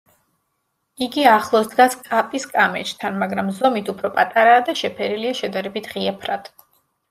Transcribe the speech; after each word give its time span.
იგი 1.07 1.25
ახლოს 1.31 1.69
დგას 1.73 1.97
კაპის 2.07 2.49
კამეჩთან, 2.55 3.21
მაგრამ 3.27 3.53
ზომით 3.61 3.95
უფრო 3.95 4.13
პატარაა 4.19 4.67
და 4.73 4.79
შეფერილია 4.83 5.39
შედარებით 5.45 5.95
ღია 5.97 6.19
ფრად. 6.27 6.55